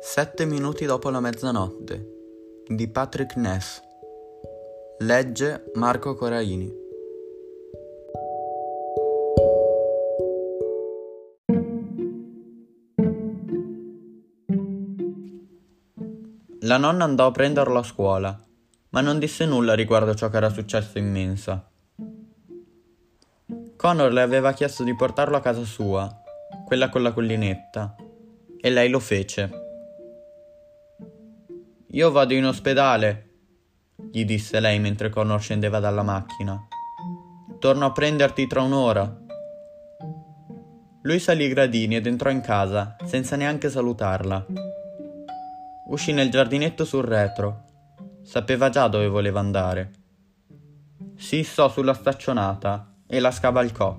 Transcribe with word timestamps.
Sette 0.00 0.44
minuti 0.44 0.84
dopo 0.84 1.10
la 1.10 1.18
mezzanotte 1.18 2.62
di 2.68 2.88
Patrick 2.88 3.34
Ness. 3.34 3.82
Legge 4.98 5.70
Marco 5.74 6.14
Coraini. 6.14 6.72
La 16.60 16.76
nonna 16.76 17.02
andò 17.02 17.26
a 17.26 17.32
prenderlo 17.32 17.78
a 17.78 17.82
scuola, 17.82 18.40
ma 18.90 19.00
non 19.00 19.18
disse 19.18 19.46
nulla 19.46 19.74
riguardo 19.74 20.14
ciò 20.14 20.28
che 20.30 20.36
era 20.36 20.48
successo 20.48 20.98
in 20.98 21.10
mensa. 21.10 21.68
Connor 23.76 24.12
le 24.12 24.22
aveva 24.22 24.52
chiesto 24.52 24.84
di 24.84 24.94
portarlo 24.94 25.36
a 25.36 25.40
casa 25.40 25.64
sua, 25.64 26.08
quella 26.66 26.88
con 26.88 27.02
la 27.02 27.12
collinetta, 27.12 27.96
e 28.60 28.70
lei 28.70 28.88
lo 28.90 29.00
fece. 29.00 29.66
Io 31.92 32.10
vado 32.10 32.34
in 32.34 32.44
ospedale, 32.44 33.30
gli 34.12 34.26
disse 34.26 34.60
lei 34.60 34.78
mentre 34.78 35.08
Connor 35.08 35.40
scendeva 35.40 35.80
dalla 35.80 36.02
macchina. 36.02 36.68
Torno 37.58 37.86
a 37.86 37.92
prenderti 37.92 38.46
tra 38.46 38.60
un'ora. 38.60 39.20
Lui 41.00 41.18
salì 41.18 41.44
i 41.44 41.48
gradini 41.48 41.96
ed 41.96 42.06
entrò 42.06 42.28
in 42.28 42.42
casa, 42.42 42.94
senza 43.06 43.36
neanche 43.36 43.70
salutarla. 43.70 44.44
Uscì 45.88 46.12
nel 46.12 46.30
giardinetto 46.30 46.84
sul 46.84 47.04
retro. 47.04 47.64
Sapeva 48.22 48.68
già 48.68 48.86
dove 48.88 49.08
voleva 49.08 49.40
andare. 49.40 49.92
Si 51.16 51.38
issò 51.38 51.70
sulla 51.70 51.94
staccionata 51.94 52.96
e 53.06 53.18
la 53.18 53.30
scavalcò. 53.30 53.98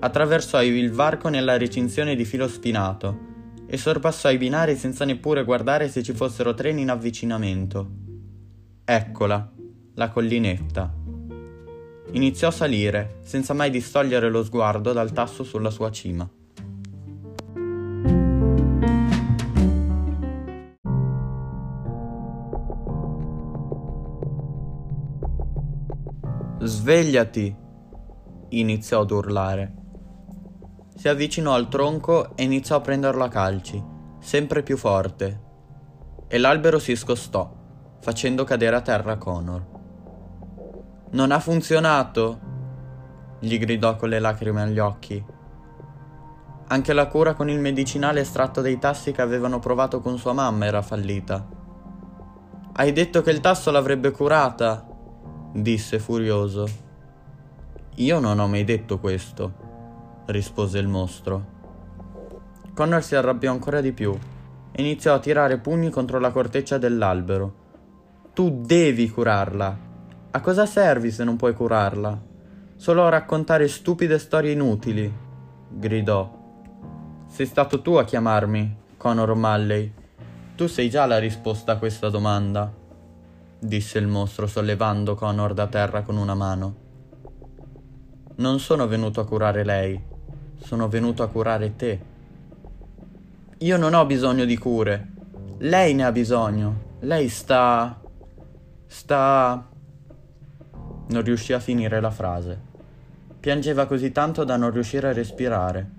Attraversò 0.00 0.62
il 0.62 0.90
varco 0.92 1.28
nella 1.28 1.58
recinzione 1.58 2.16
di 2.16 2.24
filo 2.24 2.48
spinato 2.48 3.34
e 3.66 3.76
sorpassò 3.76 4.30
i 4.30 4.38
binari 4.38 4.76
senza 4.76 5.04
neppure 5.04 5.44
guardare 5.44 5.88
se 5.88 6.02
ci 6.02 6.12
fossero 6.12 6.54
treni 6.54 6.82
in 6.82 6.90
avvicinamento. 6.90 7.90
Eccola, 8.84 9.52
la 9.94 10.10
collinetta. 10.10 10.94
Iniziò 12.12 12.48
a 12.48 12.52
salire, 12.52 13.18
senza 13.22 13.52
mai 13.52 13.70
distogliere 13.70 14.30
lo 14.30 14.44
sguardo 14.44 14.92
dal 14.92 15.12
tasso 15.12 15.42
sulla 15.42 15.70
sua 15.70 15.90
cima. 15.90 16.28
Svegliati! 26.60 27.64
iniziò 28.50 29.00
ad 29.00 29.10
urlare. 29.10 29.85
Si 30.96 31.08
avvicinò 31.08 31.52
al 31.52 31.68
tronco 31.68 32.34
e 32.36 32.44
iniziò 32.44 32.76
a 32.76 32.80
prenderlo 32.80 33.22
a 33.22 33.28
calci, 33.28 33.82
sempre 34.18 34.62
più 34.62 34.78
forte. 34.78 35.40
E 36.26 36.38
l'albero 36.38 36.78
si 36.78 36.96
scostò, 36.96 37.52
facendo 38.00 38.44
cadere 38.44 38.76
a 38.76 38.80
terra 38.80 39.18
Connor. 39.18 39.66
Non 41.10 41.32
ha 41.32 41.38
funzionato! 41.38 42.54
gli 43.40 43.58
gridò 43.58 43.96
con 43.96 44.08
le 44.08 44.18
lacrime 44.18 44.62
agli 44.62 44.78
occhi. 44.78 45.22
Anche 46.68 46.92
la 46.94 47.06
cura 47.08 47.34
con 47.34 47.50
il 47.50 47.60
medicinale 47.60 48.20
estratto 48.20 48.62
dai 48.62 48.78
tassi 48.78 49.12
che 49.12 49.20
avevano 49.20 49.58
provato 49.58 50.00
con 50.00 50.16
sua 50.16 50.32
mamma 50.32 50.64
era 50.64 50.80
fallita. 50.80 51.46
Hai 52.72 52.92
detto 52.92 53.20
che 53.20 53.30
il 53.30 53.40
tasso 53.40 53.70
l'avrebbe 53.70 54.12
curata, 54.12 54.86
disse 55.52 55.98
furioso. 55.98 56.66
Io 57.96 58.18
non 58.18 58.38
ho 58.38 58.48
mai 58.48 58.64
detto 58.64 58.98
questo 58.98 59.65
rispose 60.26 60.78
il 60.78 60.88
mostro. 60.88 61.54
Connor 62.74 63.02
si 63.02 63.14
arrabbiò 63.14 63.52
ancora 63.52 63.80
di 63.80 63.92
più 63.92 64.16
e 64.72 64.82
iniziò 64.82 65.14
a 65.14 65.18
tirare 65.18 65.58
pugni 65.58 65.90
contro 65.90 66.18
la 66.18 66.30
corteccia 66.30 66.78
dell'albero. 66.78 67.64
Tu 68.34 68.60
devi 68.60 69.08
curarla. 69.08 69.78
A 70.32 70.40
cosa 70.40 70.66
servi 70.66 71.10
se 71.10 71.24
non 71.24 71.36
puoi 71.36 71.54
curarla? 71.54 72.20
Solo 72.74 73.06
a 73.06 73.08
raccontare 73.08 73.68
stupide 73.68 74.18
storie 74.18 74.52
inutili, 74.52 75.10
gridò. 75.70 76.44
Sei 77.26 77.46
stato 77.46 77.80
tu 77.80 77.94
a 77.94 78.04
chiamarmi, 78.04 78.76
Connor 78.98 79.30
O'Malley. 79.30 79.92
Tu 80.54 80.66
sei 80.66 80.90
già 80.90 81.06
la 81.06 81.18
risposta 81.18 81.72
a 81.72 81.78
questa 81.78 82.10
domanda, 82.10 82.70
disse 83.58 83.98
il 83.98 84.06
mostro 84.06 84.46
sollevando 84.46 85.14
Connor 85.14 85.54
da 85.54 85.66
terra 85.66 86.02
con 86.02 86.16
una 86.16 86.34
mano. 86.34 86.84
Non 88.36 88.58
sono 88.60 88.86
venuto 88.86 89.20
a 89.20 89.26
curare 89.26 89.64
lei, 89.64 89.98
sono 90.58 90.88
venuto 90.88 91.22
a 91.22 91.28
curare 91.28 91.76
te. 91.76 92.00
Io 93.58 93.76
non 93.76 93.94
ho 93.94 94.04
bisogno 94.04 94.44
di 94.44 94.58
cure. 94.58 95.12
Lei 95.58 95.94
ne 95.94 96.04
ha 96.04 96.12
bisogno. 96.12 96.94
Lei 97.00 97.28
sta... 97.28 98.00
sta... 98.86 99.68
Non 101.08 101.22
riuscì 101.22 101.52
a 101.52 101.60
finire 101.60 102.00
la 102.00 102.10
frase. 102.10 102.60
Piangeva 103.38 103.86
così 103.86 104.12
tanto 104.12 104.44
da 104.44 104.56
non 104.56 104.70
riuscire 104.72 105.08
a 105.08 105.12
respirare. 105.12 105.90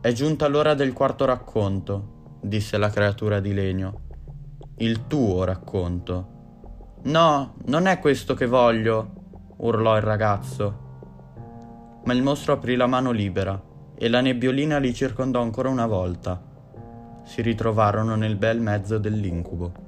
È 0.00 0.12
giunta 0.12 0.46
l'ora 0.48 0.74
del 0.74 0.92
quarto 0.92 1.24
racconto, 1.24 2.36
disse 2.42 2.76
la 2.76 2.90
creatura 2.90 3.40
di 3.40 3.54
legno. 3.54 4.00
Il 4.76 5.06
tuo 5.06 5.44
racconto. 5.44 6.36
No, 7.04 7.54
non 7.64 7.86
è 7.86 7.98
questo 7.98 8.34
che 8.34 8.46
voglio, 8.46 9.12
urlò 9.56 9.96
il 9.96 10.02
ragazzo 10.02 10.86
ma 12.08 12.14
il 12.14 12.22
mostro 12.22 12.54
aprì 12.54 12.74
la 12.74 12.86
mano 12.86 13.10
libera 13.10 13.62
e 13.94 14.08
la 14.08 14.22
nebbiolina 14.22 14.78
li 14.78 14.94
circondò 14.94 15.42
ancora 15.42 15.68
una 15.68 15.84
volta. 15.84 16.42
Si 17.24 17.42
ritrovarono 17.42 18.14
nel 18.16 18.36
bel 18.36 18.62
mezzo 18.62 18.96
dell'incubo. 18.96 19.87